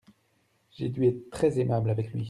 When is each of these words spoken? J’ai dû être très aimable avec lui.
J’ai 0.71 0.89
dû 0.89 1.05
être 1.05 1.29
très 1.29 1.59
aimable 1.59 1.91
avec 1.91 2.11
lui. 2.11 2.19